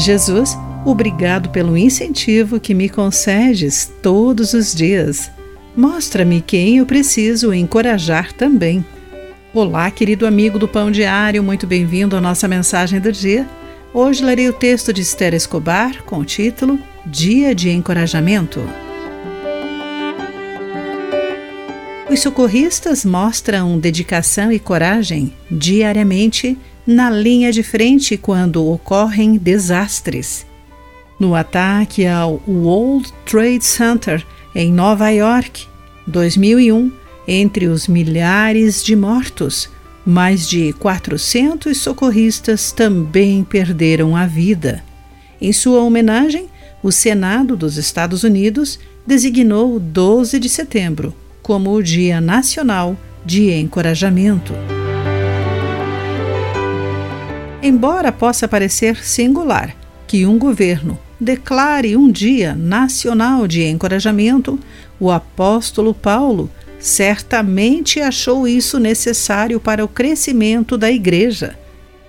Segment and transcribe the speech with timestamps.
[0.00, 5.30] Jesus, obrigado pelo incentivo que me concedes todos os dias.
[5.76, 8.84] Mostra-me quem eu preciso encorajar também.
[9.52, 13.46] Olá, querido amigo do Pão Diário, muito bem-vindo à nossa mensagem do dia.
[13.92, 18.60] Hoje lerei o texto de Esther Escobar com o título Dia de Encorajamento.
[22.10, 30.46] Os socorristas mostram dedicação e coragem diariamente na linha de frente quando ocorrem desastres.
[31.18, 35.66] No ataque ao World Trade Center em Nova York,
[36.06, 36.92] 2001,
[37.28, 39.68] entre os milhares de mortos,
[40.04, 44.82] mais de 400 socorristas também perderam a vida.
[45.40, 46.48] Em sua homenagem,
[46.82, 54.52] o Senado dos Estados Unidos designou 12 de setembro como o Dia Nacional de Encorajamento.
[57.62, 64.58] Embora possa parecer singular que um governo declare um Dia Nacional de Encorajamento,
[64.98, 71.54] o apóstolo Paulo certamente achou isso necessário para o crescimento da igreja.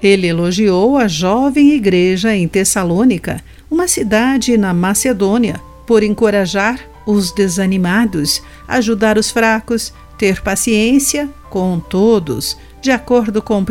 [0.00, 8.40] Ele elogiou a jovem igreja em Tessalônica, uma cidade na Macedônia, por encorajar os desanimados,
[8.68, 13.64] ajudar os fracos, ter paciência com todos, de acordo com 1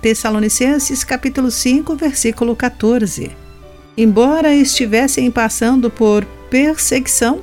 [0.00, 3.30] Tessalonicenses capítulo 5, versículo 14.
[3.96, 7.40] Embora estivessem passando por perseguição,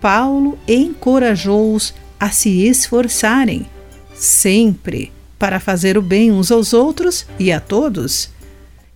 [0.00, 3.66] Paulo encorajou-os a se esforçarem,
[4.14, 8.30] sempre, para fazer o bem uns aos outros e a todos.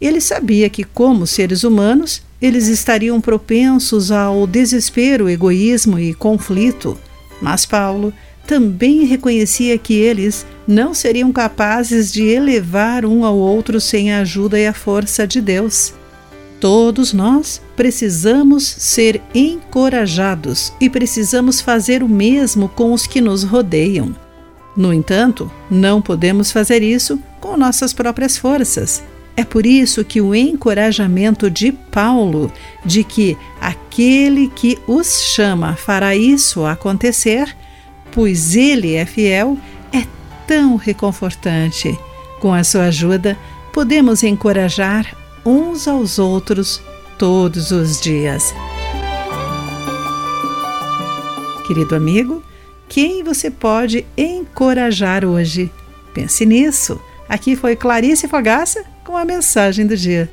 [0.00, 6.96] Ele sabia que, como seres humanos, eles estariam propensos ao desespero, egoísmo e conflito.
[7.42, 8.12] Mas Paulo
[8.46, 14.60] também reconhecia que eles não seriam capazes de elevar um ao outro sem a ajuda
[14.60, 15.94] e a força de Deus.
[16.60, 24.14] Todos nós precisamos ser encorajados e precisamos fazer o mesmo com os que nos rodeiam.
[24.76, 29.02] No entanto, não podemos fazer isso com nossas próprias forças.
[29.36, 32.52] É por isso que o encorajamento de Paulo
[32.84, 37.56] de que aquele que os chama fará isso acontecer,
[38.12, 39.56] pois ele é fiel,
[40.48, 41.96] tão reconfortante.
[42.40, 43.38] Com a sua ajuda,
[43.72, 45.14] podemos encorajar
[45.44, 46.82] uns aos outros
[47.18, 48.54] todos os dias.
[51.66, 52.42] Querido amigo,
[52.88, 55.70] quem você pode encorajar hoje?
[56.14, 56.98] Pense nisso.
[57.28, 60.32] Aqui foi Clarice Fogaça com a mensagem do dia.